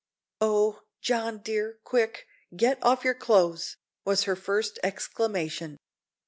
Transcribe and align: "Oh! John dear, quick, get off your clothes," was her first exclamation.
"Oh! 0.39 0.81
John 1.01 1.43
dear, 1.43 1.77
quick, 1.83 2.25
get 2.55 2.81
off 2.83 3.03
your 3.03 3.13
clothes," 3.13 3.77
was 4.03 4.23
her 4.23 4.35
first 4.35 4.79
exclamation. 4.81 5.77